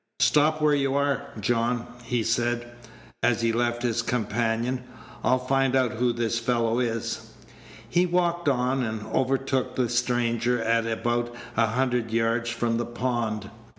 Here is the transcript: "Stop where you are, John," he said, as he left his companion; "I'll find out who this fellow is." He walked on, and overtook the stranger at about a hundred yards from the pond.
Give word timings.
"Stop 0.19 0.63
where 0.63 0.73
you 0.73 0.95
are, 0.95 1.27
John," 1.39 1.85
he 2.03 2.23
said, 2.23 2.71
as 3.21 3.41
he 3.41 3.51
left 3.53 3.83
his 3.83 4.01
companion; 4.01 4.83
"I'll 5.23 5.37
find 5.37 5.75
out 5.75 5.91
who 5.91 6.11
this 6.11 6.39
fellow 6.39 6.79
is." 6.79 7.31
He 7.87 8.07
walked 8.07 8.49
on, 8.49 8.81
and 8.81 9.05
overtook 9.13 9.75
the 9.75 9.89
stranger 9.89 10.59
at 10.59 10.87
about 10.87 11.35
a 11.55 11.67
hundred 11.67 12.09
yards 12.09 12.49
from 12.49 12.77
the 12.79 12.85
pond. 12.87 13.51